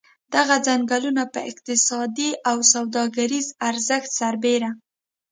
دغه 0.35 0.55
څنګلونه 0.67 1.23
په 1.33 1.39
اقتصادي 1.51 2.29
او 2.49 2.57
سوداګریز 2.73 3.47
ارزښت 3.69 4.09
سربېره. 4.19 4.69